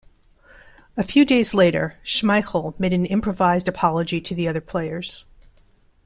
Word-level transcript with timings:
A 0.97 1.03
few 1.03 1.25
days 1.25 1.53
later, 1.53 1.99
Schmeichel 2.03 2.73
made 2.79 2.91
an 2.91 3.05
improvised 3.05 3.67
apology 3.67 4.19
to 4.19 4.33
the 4.33 4.47
other 4.47 4.59
players. 4.59 5.27